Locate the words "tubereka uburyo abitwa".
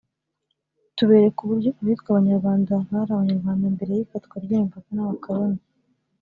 0.97-2.07